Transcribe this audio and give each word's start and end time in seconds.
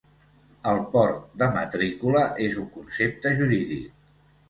El 0.71 0.81
port 0.93 1.27
de 1.43 1.51
matrícula 1.59 2.25
és 2.49 2.61
un 2.65 2.69
concepte 2.81 3.39
jurídic. 3.41 4.07